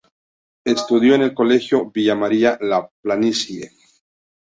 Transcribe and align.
Estudió 0.65 1.13
en 1.13 1.21
el 1.21 1.35
Colegio 1.35 1.91
Villa 1.91 2.15
María-La 2.15 2.89
Planicie. 3.03 3.71